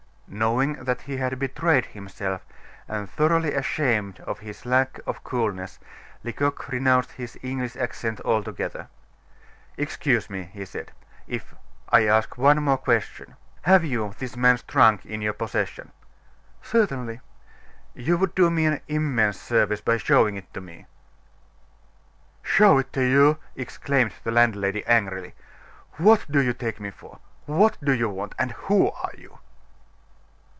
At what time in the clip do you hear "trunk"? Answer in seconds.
14.63-15.05